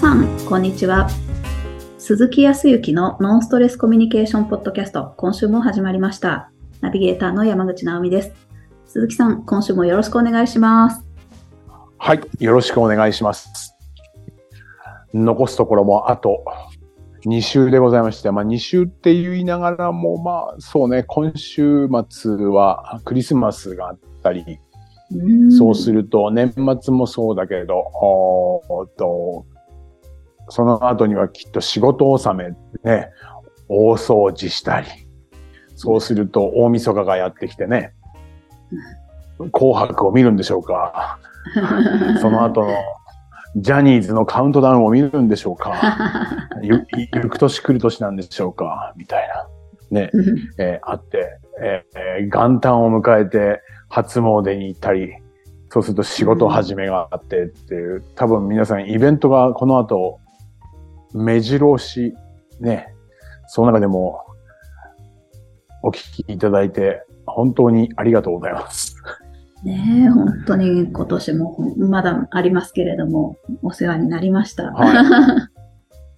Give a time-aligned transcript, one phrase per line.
[0.00, 1.10] さん、こんにちは。
[1.98, 6.50] 鈴木康之のノンストレスコミュニケーションポッドキャスト、今週も始まりました。
[6.80, 8.32] ナビゲーターの山口直美です。
[8.86, 11.06] 鈴木さん、今週もよろしくお願いします。
[11.98, 13.76] はい、よろしくお願いします。
[15.12, 16.46] 残すところもあと
[17.26, 24.60] 2週でございまして、まあ2週って言いながらも、まあそうね、今週末はクリスマスがあったり、
[25.14, 29.44] うそうすると年末もそうだけれど、おと
[30.50, 32.50] その後にはきっと仕事納め、
[32.90, 33.08] ね、
[33.68, 34.86] 大掃除したり、
[35.76, 37.94] そうすると大晦日がやってきてね、
[39.52, 41.18] 紅白を見るんでしょうか。
[42.20, 42.74] その後の
[43.56, 45.74] ジャニーズのカウントダウンを見るんでしょうか。
[46.62, 48.92] ゆ、ゆく年来る年なんでしょうか。
[48.96, 49.48] みたいな。
[49.90, 50.10] ね、
[50.58, 55.14] えー、あって、えー、元旦を迎えて初詣に行ったり、
[55.68, 60.20] そうすると仕事始めがあってっていう、多分皆さんイベントがこの後
[61.12, 62.14] 目白押し、
[62.60, 62.94] ね、
[63.46, 64.20] その中でも
[65.82, 68.96] お聞きいただいて、本当にありがとうございます。
[69.64, 74.72] ねえ、本当に今年もまだありますけれども、お世話になりました。
[74.72, 75.06] はい、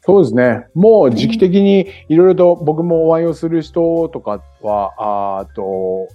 [0.03, 0.67] そうですね。
[0.75, 6.09] もう時期的にいろいろと僕もお会いをする人とかは、あと、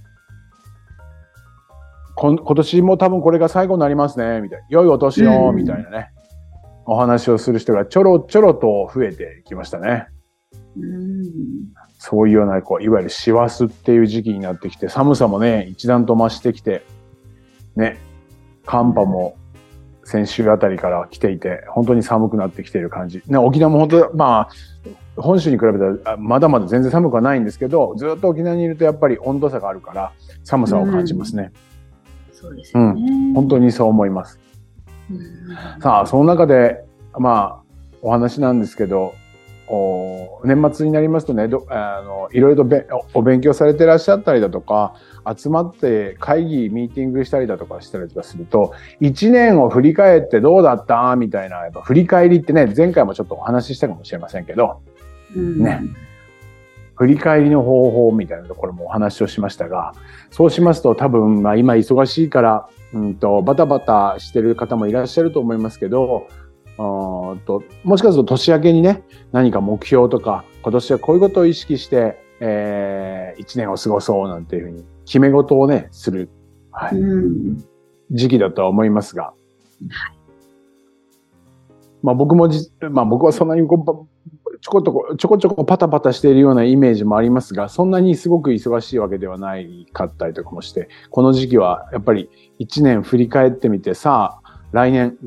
[2.15, 4.65] 今年も多分これが最後になりますね、みたいな。
[4.69, 6.11] 良いお年を、みたいなね。
[6.87, 10.07] お話をする人がちょろちょろと増えてきましたね。
[10.75, 11.23] うん
[11.99, 16.83] そういうような、こう、いわゆる師走っていう時期になってきて、寒さもね、一段と増してきて、
[17.75, 17.97] ね、
[18.65, 19.35] 寒波も
[20.03, 23.23] 先週あたりから来ていて、本当に寒くなってきている感じ。
[23.27, 24.49] ね、沖縄も本当、まあ、
[25.21, 30.11] 本州に比べたらまだまだ全然寒くはないんですけど、ずっと沖縄にいるとやっぱり温度差があるから
[30.43, 31.51] 寒さを感じますね。
[32.29, 33.33] うん、そうですね、うん。
[33.33, 34.39] 本当にそう思います。
[35.81, 36.83] さあ、その中で、
[37.17, 37.63] まあ、
[38.01, 39.15] お話なんですけど、
[39.69, 44.95] お年末になりますとねどあのいろいろとお勉強されてらっしゃったりだとか
[45.37, 54.81] 集まって会議ミーティングしたりだとかしたりとかすると1年を振り返ってどうだったみたいなやっぱ振り返りってね前回もちょっとお話ししたかもしれませんけど、
[55.35, 55.81] うん、ね
[56.97, 59.93] 振り返りの方法みたいなところもお話をしましたが
[60.31, 66.27] そうしますと多分、まあ、今忙しいからうんと、バタバタしてる方もいらっしゃると思いますけど、
[66.77, 76.29] ともしかすると年明けにね、何か目標とか、今年はこういうことを意識して、えー、一年を過ごそうなんていうふうに、決め事をね、する、
[76.71, 76.95] はい、
[78.11, 79.35] 時期だとは思いますが、はい、
[82.03, 84.07] まあ僕もじ、まあ僕はそんなにこ
[84.61, 92.29] ちょこちょこ、ちょこちょこパタパタしているようなイメージもありますが、そんなにすごく忙しいわけではないかったりとかもして、この時期はやっぱり
[92.59, 95.17] 一年振り返ってみて、さあ、来年、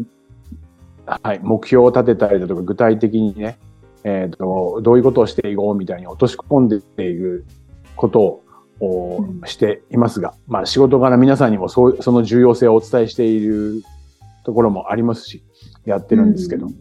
[1.07, 3.59] はい、目標を立てたりだとか、具体的にね、
[4.05, 7.45] えっ、ー、と、どういうことをしていこうみたいに落とし込んでいく
[7.97, 8.43] こと
[8.81, 13.83] をしていますが、まあ仕事柄皆さんにもそうその重要性をお伝えしている
[14.45, 15.43] ところもありますし、
[15.85, 16.67] やってるんですけど。
[16.67, 16.75] うん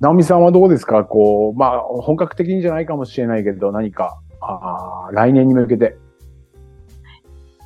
[0.00, 1.04] 直美さんはどうですか？
[1.04, 5.96] こう、まあ、本格的にじゃないかもしれないけど、何か、あ来年に向けて、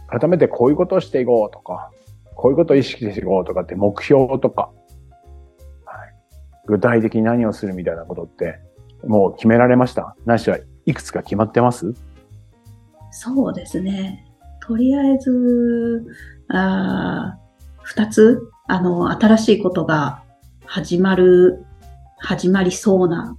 [0.08, 1.90] 改めてこういうことをしていこうとか、
[2.34, 4.70] こういうことを意識していこうとかって目標とか、
[5.84, 6.14] はい、
[6.66, 8.60] 具体的に何をするみたいなことって、
[9.04, 10.14] もう決められました？
[10.24, 11.94] ないしはいくつか決まってます？
[13.10, 14.24] そうですね。
[14.62, 16.06] とりあえず、
[16.48, 17.36] あ
[17.82, 20.22] 二つ、あの、新しいことが
[20.64, 21.66] 始まる
[22.20, 23.36] 始まりそうな、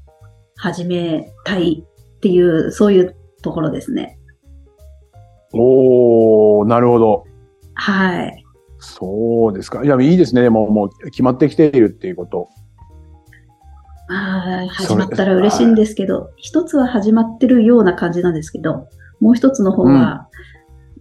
[0.58, 4.20] 始めたいっていう、そういうところですね。
[5.54, 7.26] おー、なるほど。
[7.74, 8.46] はい。
[8.80, 9.84] そうですか。
[9.84, 10.42] いや、いいですね。
[10.42, 12.50] でも、もう決まってきているっていうこと。
[14.10, 18.88] ああ、始まったら嬉しいんですけど、一つは始まってるような感じなんですけど、
[19.20, 20.28] もう一つの方は、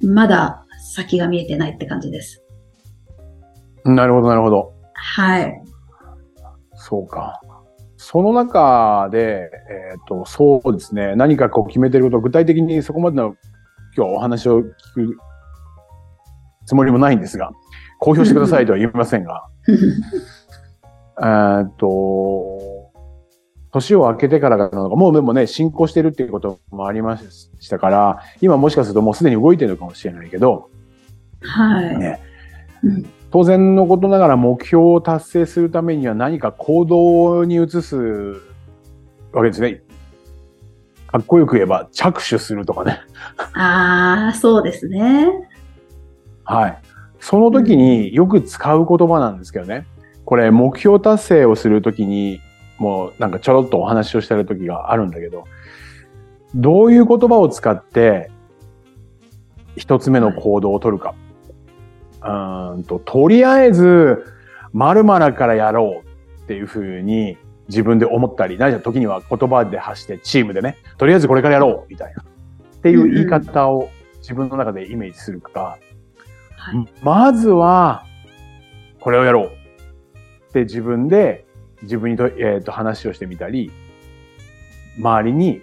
[0.02, 0.64] まだ
[0.94, 2.44] 先が見えてないって感じです。
[3.84, 4.74] うん、なるほど、なるほど。
[4.94, 5.62] はい。
[6.74, 7.40] そうか。
[8.02, 9.50] その中で、
[9.92, 13.36] えっ、ー、と、そうですね、何かこう決めてること、具体的にそこまでの
[13.94, 14.64] 今日お話を聞
[14.94, 15.18] く
[16.64, 17.50] つもりもないんですが、
[17.98, 22.90] 公表してくださいとは言いませんが、えっと、
[23.70, 30.70] 年を明けてからなのか、もうでもね、進行してるっていうこともありましたから、今もしかするともうすでに動いてるのかもしれないけど、
[31.42, 31.98] はい。
[31.98, 32.18] ね、
[33.30, 37.96] 当然のことながら目標を達成するためには何か行動に移す
[39.32, 39.82] わけですね。
[41.06, 43.00] かっこよく言えば着手するとかね。
[43.54, 45.28] ああ、そうですね。
[46.44, 46.78] はい。
[47.20, 49.86] その時によく使う言葉なんですけどね。
[50.24, 52.40] これ目標達成をするときに
[52.78, 55.44] もなんかちょろっとお話をしてる時があるんだけど、
[56.54, 58.30] どういう言葉を使って
[59.76, 61.08] 一つ目の行動を取るか。
[61.08, 61.16] はい、
[62.22, 64.24] うんと、とりあえず、
[64.72, 67.36] 〇〇からやろうっていうふうに
[67.68, 72.22] 自分で思ったり、ないしは時には言葉で発してチームでね、とりあえずこれからやろうみたいな。
[72.22, 75.78] っていう言い方を自分の中でイメージするか、
[76.56, 78.04] はい、まずは、
[79.00, 81.46] これをやろうって自分で
[81.82, 83.70] 自分にと、えー、と話をしてみたり、
[84.98, 85.62] 周りに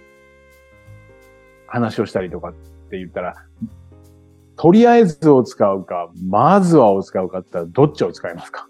[1.66, 2.52] 話をしたりとかっ
[2.90, 3.44] て言ったら、
[4.58, 8.68] とりあえずを使うか、まずはを使うかって言ったらどっちを使いますか？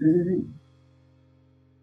[0.00, 0.44] うん。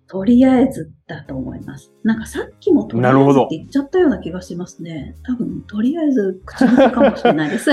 [0.07, 1.93] とりあえずだと思います。
[2.03, 5.15] なんかさっきもとりあえずって言っちゃったような気がしますね。
[5.23, 7.69] 多分、とりあえず口癖かもしれないです。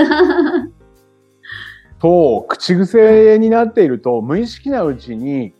[1.99, 5.55] と、口癖になっていると、無意識なうちに、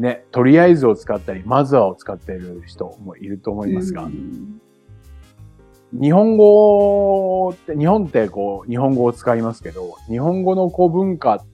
[0.00, 4.10] ね、とりあえずを使ったり、まずはを使っている人もいると思いますが、
[6.00, 11.46] 日本語って、日本ってこう、日本語を使いますけど、日本語のこう文化っ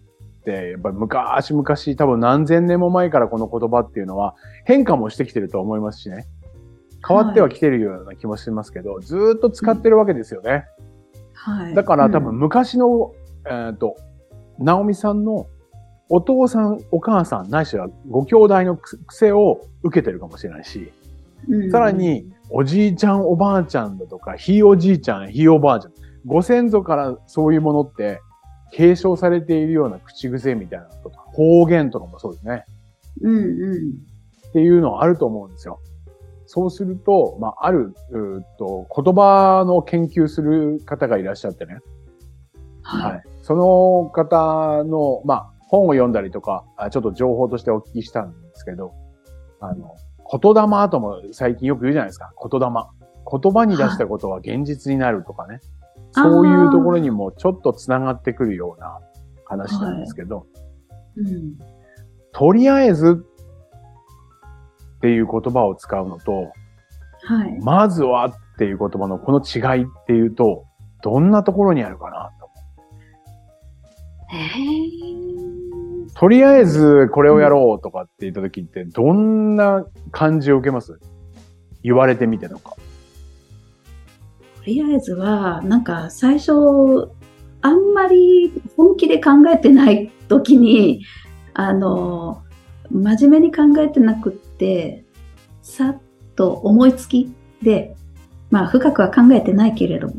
[0.44, 4.35] て、やっぱり昔々多分何千年も前からこの言葉っていうのは
[4.65, 6.27] 変化もしてきてると思いますしね。
[7.06, 10.67] 変わってはきてるような気もしますけど、はい、ずっと使ってるわけですよね。
[11.35, 11.75] はい。
[11.75, 13.12] だから多分昔の
[13.44, 13.97] えっ、ー、と、
[14.59, 15.47] ナオミさんの
[16.09, 20.93] お父さん、お母さん、ないしはご兄弟の癖を受けてるかもしれないし、
[21.49, 25.93] うん、さらに、おじいちゃん、おばあちゃんだとか、ひいおじいちゃん、ひいおばあちゃん、
[26.27, 28.21] ご先祖からそういうものって
[28.73, 32.65] 継承されているような口癖みたいなとか、方言とかもそうですね。
[33.23, 33.93] うんうん。
[34.49, 35.81] っていうのはあると思うんですよ。
[36.47, 41.79] そうすると、まあ、ある、うと言葉の研究する方がいらっしゃってね。
[42.83, 43.12] はい。
[43.12, 48.93] はい、その方の、まあ、本を読んだりとか、ちょっと情報としてお聞きしたんですけど、
[49.61, 49.94] あの、
[50.40, 52.32] 言霊とも最近よく言うじゃないですか。
[52.50, 52.67] 言霊。
[53.31, 55.55] 言葉に出したことは現実になるとかね。
[55.55, 55.62] はい、
[56.14, 58.99] そういうところにもちょっと繋がってくるような
[59.44, 61.58] 話なんですけど、はいうん、
[62.32, 63.25] とりあえず
[64.96, 66.32] っていう言葉を使うのと、
[67.25, 70.64] はい、まずはっていう言葉のこの違いっていうと、
[71.02, 72.50] どんなところにあるかなと
[76.22, 81.00] とりあえずこれをやろうとかって言った時ってどんな感じを受けます？
[81.82, 82.76] 言われてみてとか。
[84.58, 86.52] とりあえずは、なんか最初、
[87.60, 91.04] あんまり本気で考えてない時に、
[91.54, 92.44] あの、
[92.92, 95.04] 真面目に考えてなくって、
[95.60, 96.00] さっ
[96.36, 97.96] と思いつきで、
[98.48, 100.14] まあ深くは考えてないけれども、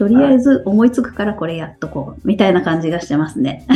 [0.00, 3.66] とりあえず思いつくからこれやっとこう、みたいな感じがしてますね。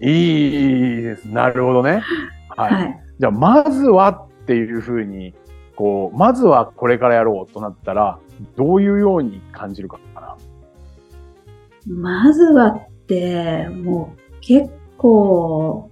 [0.00, 1.24] いいです。
[1.24, 2.04] なるほどね。
[2.50, 2.72] はい。
[2.72, 5.34] はい、じゃあ、まずはっていうふうに、
[5.74, 8.20] こう、まずはこれからやろうとなったら、
[8.56, 10.36] どういうように感じるかな？
[11.88, 15.90] まずはって、もう結構、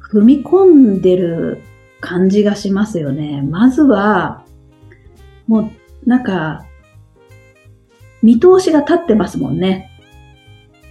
[0.00, 1.62] 踏み込んでる
[2.00, 3.42] 感じがしますよね。
[3.48, 4.44] まずは、
[5.46, 5.70] もう、
[6.04, 6.64] なんか、
[8.22, 9.90] 見通しが立ってますもんね。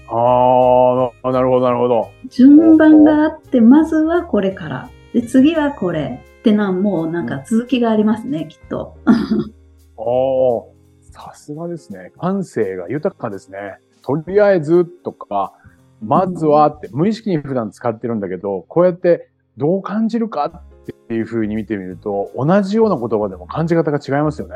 [0.09, 2.11] ああ、なるほど、なるほど。
[2.29, 4.89] 順番があって、まずはこれから。
[5.13, 6.23] で、次はこれ。
[6.39, 8.95] ってな、もうなんか続きがありますね、きっと。
[9.05, 12.11] ああ、さすがですね。
[12.17, 13.79] 感性が豊かですね。
[14.01, 15.53] とりあえずとか、
[16.01, 24.55] まずはって、無意識に普段使ってるんだけど、こうやってどう感じるかっていう風に見てみると、同じような言葉でも感じ方が違いますよね。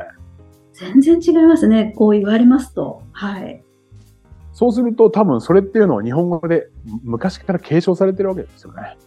[0.74, 1.94] 全然違いますね。
[1.96, 3.04] こう言われますと。
[3.12, 3.64] はい。
[4.54, 6.70] そうすると多分それっていうのは日本語で
[7.04, 8.98] 昔から継承されてるわけですよね。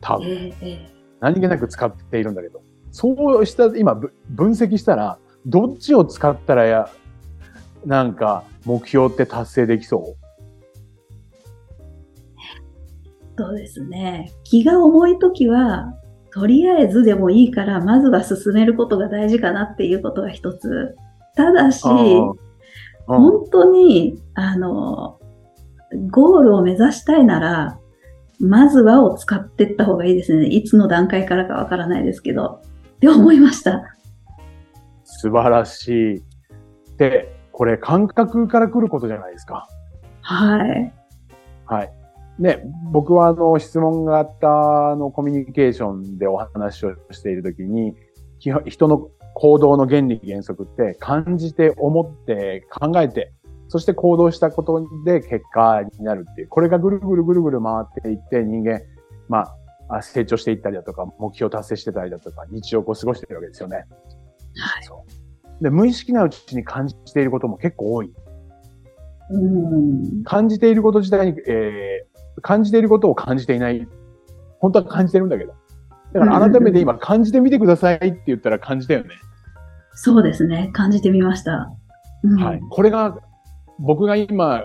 [0.00, 0.26] 多分。
[0.26, 0.78] えーえー、
[1.20, 2.62] 何気なく使っているんだけど。
[2.90, 3.94] そうした今
[4.30, 6.88] 分析したら、どっちを使ったらや、
[7.84, 10.16] なんか目標って達成できそう？
[13.38, 14.32] そうですね。
[14.44, 15.92] 気が重いときは、
[16.32, 20.96] とりあえずでもいいから、まずは進めることが大事かなっていうことが一つ
[21.36, 21.84] ただし、
[23.06, 25.20] 本当に、あの、
[26.10, 27.78] ゴールを目指したいなら、
[28.40, 30.46] まずはを使っていった方がいいですね。
[30.46, 32.60] いつの段階からかわからないですけど、
[32.96, 33.82] って思いました。
[35.04, 36.22] 素晴らしい。
[36.98, 39.68] で、これ感覚から来ることじゃないですか。
[40.22, 40.92] はい。
[41.66, 41.92] はい。
[42.38, 42.62] ね、
[42.92, 44.46] 僕はあの質問型
[44.96, 47.94] のコミュニケーションでお話をしているときに、
[48.38, 53.32] 人の行動の原理原則って感じて思って考えて、
[53.68, 58.80] そして行動したことで結果になるっていう、これがぐるぐるぐるぐる回っていって人間、
[59.28, 59.40] ま
[59.88, 63.76] あ、あ成長していったりだとか、目標達成してたりだとか、日常を過ごしているわけですよね。
[64.56, 64.84] はい。
[64.84, 68.12] そうで、無意識なうちに感じていることも結構多い。
[69.30, 70.24] うん。
[70.24, 73.86] 感じていること自体に、えー、感じていることを感じていない。
[74.60, 75.54] 本当は感じてるんだけど。
[76.18, 79.10] だから改めて今感じてみてくださいって言ったら感じたよね。
[79.94, 80.70] そうですね。
[80.72, 81.72] 感じてみました。
[82.22, 82.60] うん、はい。
[82.70, 83.18] これが、
[83.78, 84.62] 僕が今、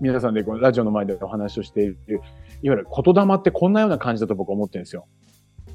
[0.00, 2.20] 皆さんでこのラジオの前でお話をしている、いわ
[2.62, 5.06] ゆる言霊ってこんなような感じだと僕は思ってるんですよ。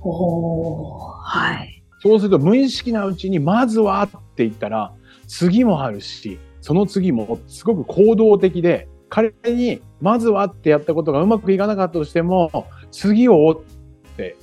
[0.02, 1.84] おー、はい。
[2.02, 4.94] そうすると無意識なうちに、まずはって言ったら、
[5.28, 13.56] 次もあるし、その次もすごく行動的で、彼に、まずはってやったことがうまくいかなかったとしても、次を追っ
[14.18, 14.36] て、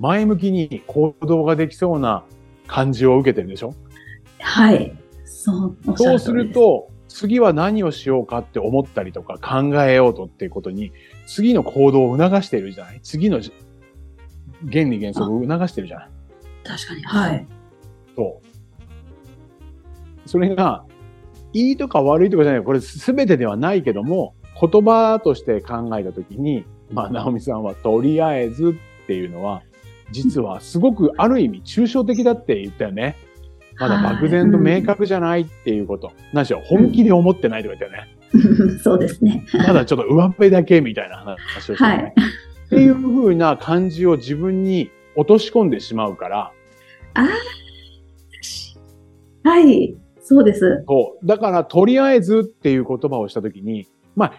[0.00, 2.24] 前向きに行動ができそうな
[2.66, 3.74] 感じを受けてるでしょ？
[4.38, 4.96] はい。
[5.24, 10.92] そう、そうすると、次は何をしようかって思ったりとか考えようとっていうことに、
[11.26, 13.00] 次の行動を促しているじゃない？
[13.02, 13.52] 次のじ
[14.72, 16.08] 原理原則を促してるじゃない？
[16.64, 17.02] 確かに。
[17.02, 17.46] はい。
[18.16, 20.28] そう。
[20.28, 20.84] それが、
[21.52, 29.62] いいとか悪いとかじゃない、これ全てではないけども、言葉として考えたときに、まあ、直美さんはとりあえずっていうのは、
[30.10, 33.16] 実はすごくある意味抽象的だって言ったよね。
[33.78, 36.12] まだ漠然と明確じゃないっていうこと。
[36.32, 38.78] 何しろ本気で思ってないとか言ったよね。
[38.84, 39.44] そうですね。
[39.66, 41.88] まだちょっと上辺だけみたいな話をしてね。
[41.88, 42.14] はい
[42.66, 46.52] っていう風な感じを自分に落とし込んでしまうから、
[49.42, 49.96] はい。
[50.22, 50.84] そうです。
[50.86, 51.26] そう。
[51.26, 54.32] だから、とりあえずっていう言葉をしたときに、まあ、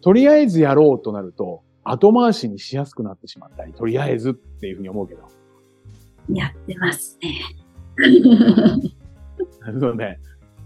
[0.00, 5.22] とりあえずやろうとなると、後回しにしやすくなってしまったり、とりあえずっていうふうに思うけど。
[6.32, 7.40] やってますね。
[9.80, 10.18] そうね。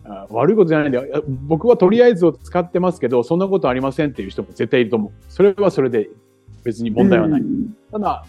[0.05, 1.23] あ悪いことじゃないんだよ。
[1.27, 5.13] 僕はとりあえずを使ってますけど、そんなことありませんっていう人も絶対いると思う。
[5.29, 6.09] それはそれで
[6.65, 7.41] 別に問題はない。
[7.41, 8.25] うんただ、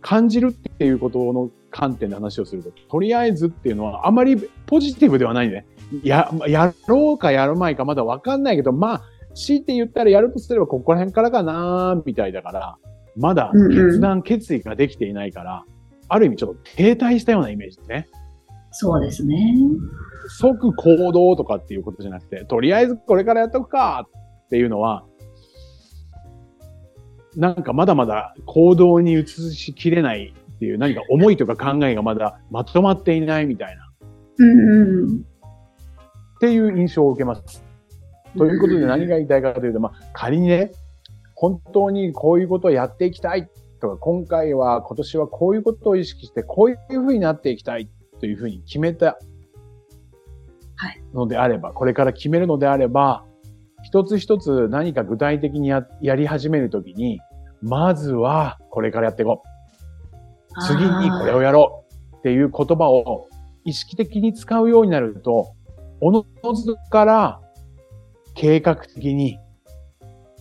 [0.00, 5.66] 感じるっていうことの観点で話をすると、とりあえずっていうのはあまりポジティブではないね。
[6.02, 9.02] や、やろうかやるまいかまだわかんないけど、まあ、
[9.34, 12.76] 強いて言ったらやるとすればここら辺からかなみたいだから、
[13.16, 15.64] まだ決断、決意ができていないから、
[16.08, 18.08] ある意味ちょっと停滞したようなイメージですね。
[18.70, 19.36] そうですね。
[20.28, 24.08] 即行動とかっていうことじゃなくて、とりあえずこれからやっとくか
[24.46, 25.04] っていうのは、
[27.36, 33.92] なんかまだまだ行動に移しきれないっていう何か思いとか考えがまだまとまっていないみたいな、
[34.38, 35.16] うんうん。
[35.18, 35.22] っ
[36.40, 37.63] ていう印象を受けます。
[38.36, 40.72] ということで何が言いたいかというと、まあ仮にね、
[41.34, 43.48] 本当にこういうことをやっていきたい
[43.80, 47.88] とか、今回は今年はこういうことを意識して、こういうふうになっていきたい
[48.20, 49.18] というふうに決めた
[50.76, 53.24] はいのであれば、これから決めるのであれば、
[53.82, 57.20] 一つ一つ何か具体的にややり始めるときに、
[57.62, 59.54] まずはこれからやっていこう。
[60.66, 63.28] 次にこれをやろうっていう言葉を
[63.64, 65.54] 意識的に使うようになると、
[66.00, 66.24] おの
[66.54, 67.40] ずから
[68.34, 69.38] 計画的に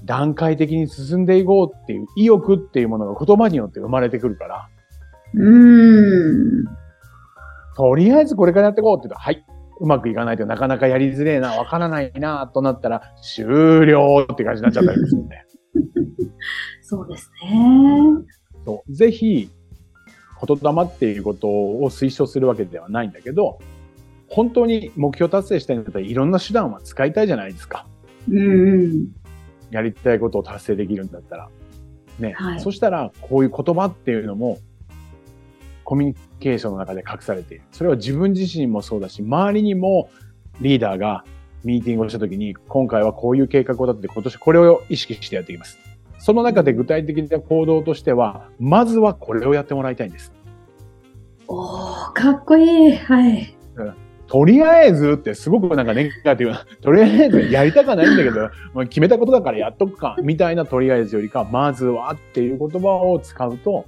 [0.06, 4.70] 段階的に進んでいこうっていう意欲っていうものが言葉によって生まれてくるから、
[5.34, 6.66] うーん。
[7.76, 9.46] とりあえずこれからやっていこうって言うと、はい、
[9.80, 15.42] うまくいかないとなかなかやりづれえな、わからないな、となったら終了って感じになっちゃったりするんで。
[16.82, 17.58] そうですね。
[18.66, 19.50] そうぜひ、
[20.46, 23.60] 言霊っていうことを推奨するわけではないんだけど、
[24.34, 27.86] 本当に目標達成したいんだったらいろんな手段は使いたいじゃないですか。
[28.28, 29.08] うんうん。
[29.70, 31.50] やりたいことを達成できるんだったら。
[32.18, 32.34] ね。
[32.36, 34.58] はいそしたら、こういう言葉っていうのも、
[35.84, 37.64] コミュニケーションの中で隠されている。
[37.72, 40.10] それは自分自身もそうだし、周りにも
[40.62, 41.26] リーダーが
[41.64, 45.78] ミーティングをしたときに、今回はこういう計画を立てて、今年これを意識してやっていきます。
[46.18, 50.34] その中で具体的な行動としては、まずはこれをやってもらいたいんです。
[51.48, 52.96] おー、かっこいい。
[52.96, 53.53] はい。
[54.34, 63.86] とりあえずってすごくなんかネガティブな、とりあえずやりたくはないんだけど、まあ決めたことだからやっとくか、みたいなとりあえずよりか、まずはっていう言葉を使うと、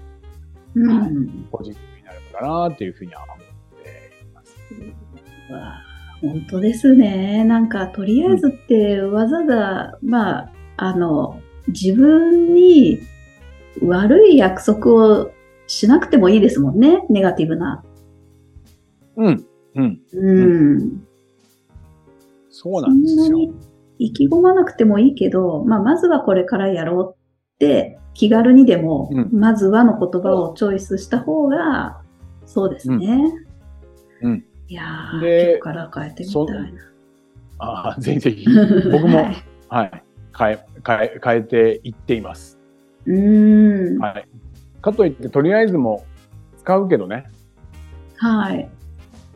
[0.75, 1.47] うん。
[1.51, 3.45] ポジティブになるのかなっていうふうには思って
[4.21, 4.55] います。
[6.21, 7.43] 本当ですね。
[7.43, 12.99] なんか、とりあえずってわざわざ、まあ、あの、自分に
[13.81, 15.31] 悪い約束を
[15.65, 17.03] しなくてもいいですもんね。
[17.09, 17.83] ネガティブな。
[19.17, 19.45] うん、
[19.75, 21.07] うん、うん。
[22.49, 23.53] そうなんですよ。
[23.97, 27.15] 意気込まなくてもいいけど、まあ、まずはこれからやろう
[27.55, 32.01] って、気軽にでも、うんまずはの言葉をチョイスした方が、
[32.45, 32.97] そうですね。
[34.21, 36.81] うんうんいやー、で今日から変えてみたいな。
[37.59, 38.47] ああ、ぜひぜひ、
[38.91, 39.35] 僕も、はい
[39.69, 40.03] はい、
[40.37, 42.57] 変え、変え、変えていっています。
[43.05, 43.99] うーん。
[43.99, 44.27] はい。
[44.81, 46.03] かといってとりあえずも
[46.57, 47.29] 使うけどね。
[48.17, 48.69] はい。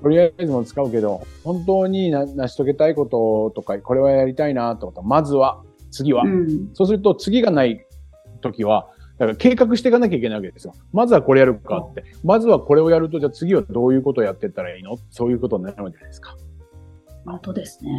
[0.02, 6.24] とりあえずも使うけど、本当にな成し遂げたいこととか、これはやりたいなとか、まずは、次は。
[6.24, 6.70] うん。
[6.74, 7.86] そうすると次がない
[8.42, 10.74] 時は、だから計画していかなきゃいけないわけですよ。
[10.94, 12.06] まずはこれやるかって。
[12.24, 14.98] まずはこれをやると、じゃあ次はどういうことをやっていったらいいの？
[15.10, 16.38] そういうことになるわけじゃないですか。
[17.26, 17.92] 本当ですね。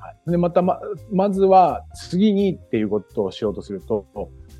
[0.00, 0.80] はい、で、またま、
[1.12, 4.04] まずは次にっていうことをしようとすると、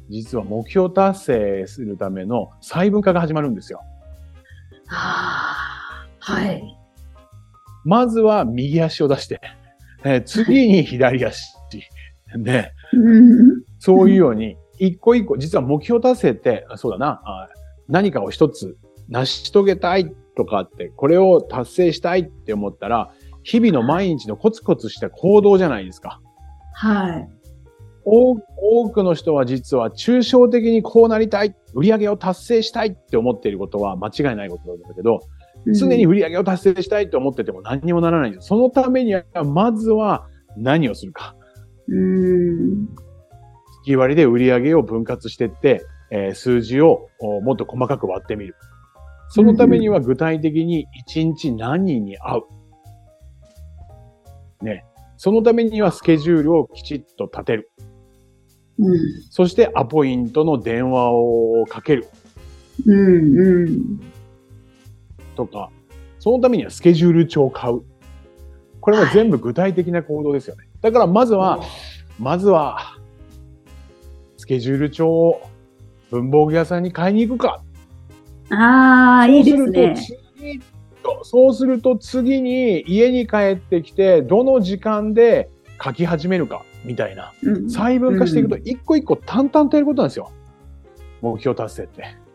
[0.09, 3.81] 実は目標達成するための細分化が始まるんですよ。
[4.87, 5.56] はあ。
[6.27, 6.77] はい。
[7.85, 9.41] まずは右足を出して、
[10.05, 11.41] えー次に左足。
[12.37, 13.63] で、うん。
[13.79, 17.49] そういうように、一個一個、実は目標達成って、あそうだな、あ
[17.89, 18.77] 何かを一つ
[19.09, 23.13] 成し遂げたいとかって、これを達成したいって思ったら、
[23.45, 26.21] 日々の毎日のコツコツした行動じゃないですか。
[26.75, 27.29] はい。
[28.05, 35.21] 多多くの人は実は抽象的にこうなりたい、売り上げを達成したいって思っていることは間違いないことなんだけど、
[35.75, 38.49] 常に売り上げを達成したいと思ってても何にもならないんです。
[38.49, 41.35] そのためには、まずは何をするか。
[41.89, 42.89] うん。
[43.85, 48.55] 月割りで売り上げを分割していって、えー数字をおもっと細かく割ってみる。
[49.29, 52.41] そのためには具体的に1日何人に会
[54.63, 54.65] う。
[54.65, 54.85] ね。
[55.17, 57.71] そのためにはスケジュールをきちっと立てる。
[58.79, 58.99] うん。
[59.31, 62.07] そしてアポイントの電話をかける
[62.87, 63.39] うん。
[63.39, 64.01] うん。
[65.37, 65.71] とか、
[66.19, 67.83] そのためにはスケジュール帳を買う。
[68.81, 70.65] これも全部具体的な行動ですよね。
[70.81, 71.61] だからまずは、
[72.19, 72.97] まずは、
[74.37, 75.43] スケジュール帳を
[76.11, 77.63] 文房具屋さんに買いに行くか。
[78.51, 79.95] ああ、いいですね。
[79.95, 80.61] そうすると次
[81.23, 85.49] そうすると次に家に帰ってきて、どの時間で
[85.83, 87.33] 書き始めるか、みたいな。
[87.43, 90.31] うん細分化していくと、一個一個淡々とやることなんですよ。
[91.23, 92.26] 目標達成って。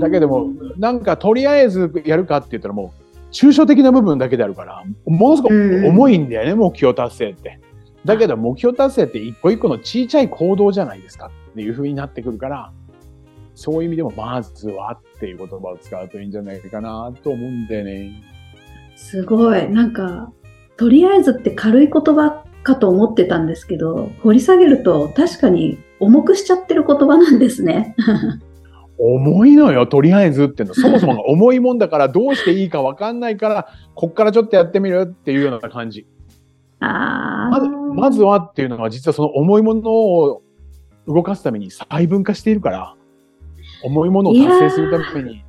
[0.00, 7.60] だけども、なんかとりあえずやるかって言ったらもう、抽象的な部分だけであるから、ものすごく重いんだよね、目標達成って。
[8.04, 12.72] だけど目標達成って一個一個の小さい行動じゃないですかっていう風になってくるから、
[13.54, 18.22] そういう意味でもまずはっていう言葉を使うといいんじゃないかなと思うんだよね。
[18.96, 19.68] すごい。
[19.70, 20.32] なんか、
[20.76, 27.96] とりあえずって軽い言葉かと思ってたんですけど、掘り下げると確かに重くしちゃってる言葉なんですね。
[28.98, 30.74] 重いのよ、とりあえずっていうの。
[30.74, 36.06] そもそもが重いもんだからどうしていいかわかんないから、こっからちょっとやってみるっていうような感じ。
[36.80, 37.50] ああ。
[37.50, 40.42] まず、まずはっていうのは実はその重いものを
[41.06, 42.94] 動かすために細分化しているから、
[43.84, 45.44] 重いものを達成するために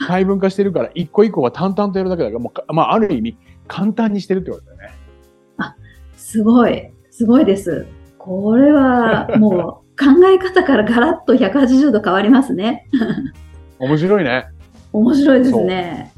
[0.00, 3.36] 細分化しているから、一個一個が淡々とやるだけだから、もうか、まあ、ある意味
[3.68, 4.90] 簡単にしてるってことだよね。
[6.16, 6.90] すごい。
[7.10, 7.86] すごいです。
[8.16, 12.88] これはもう考え方からガラッと180度変わりますね。
[13.78, 14.46] 面白いね。
[14.94, 16.14] 面白いですね。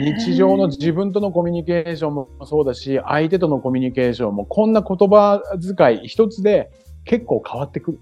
[0.00, 5.42] 日常の自分とのコミュニケーションもそうだし、相手とのコミュニケーションも、こんな言葉
[5.76, 6.70] 遣い一つで
[7.04, 8.00] 結構変わってくる。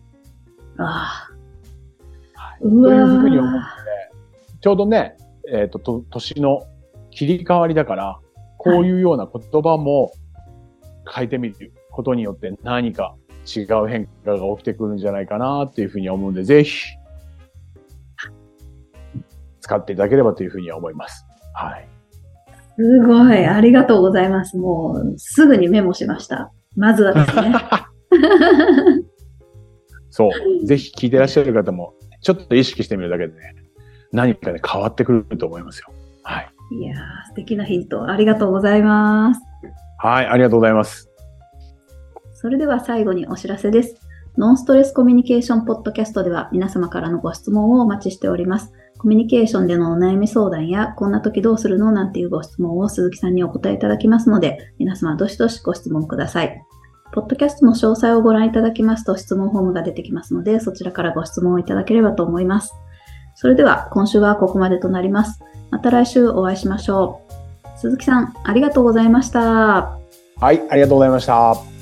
[0.79, 1.29] あ
[2.35, 3.65] はい、というふうに思うので、
[4.61, 5.17] ちょうどね、
[5.51, 6.63] えっ、とと、年の
[7.11, 8.21] 切り替わりだから、
[8.59, 10.13] こういうような言葉も
[11.13, 16.87] 変えてみることによって何か違う変化が起きてくるんじゃないかなっていうふうに思うんで、ぜひ、
[19.61, 21.25] 使っていただければというふうには思います。
[21.55, 21.89] はい。
[22.77, 23.47] すごい。
[23.47, 24.57] ありがとうございます。
[24.57, 26.53] もう、すぐにメモしました。
[26.77, 27.55] まずはですね。
[30.11, 30.67] そう。
[30.67, 33.55] ぜひ聞いてらっしゃる方も、ちょっと意識してみるだけでね、
[34.13, 35.89] 何かね、変わってくると思いますよ。
[36.23, 36.49] はい。
[36.73, 38.05] いやー、素敵なヒント。
[38.09, 39.41] ありがとうございます。
[39.99, 41.14] はい、ありがとうございます。
[42.45, 43.97] それでは最後にお知らせです。
[44.37, 48.71] ノンストレスコミュニケーションポッドキャストでは皆様からのご質問をお待ちしております。
[48.99, 56.63] コミュニケーションでのお悩み相談や、こんな時どうするのなんていうご質問を鈴木さんにお答えいただきますので、皆様どしどしご質問ください。
[57.15, 62.75] ポッドキャストの詳細をご覧いただきますと質問フォームが出てきますので、そちらからご質問をいただければと思います。
[63.37, 65.41] それでは今週はここまでとなります。
[65.71, 67.23] また来週お会いしましょ
[67.75, 67.79] う。
[67.79, 69.41] 鈴木さん、ありがとうございました。
[69.41, 71.74] はい、ありがとうございました。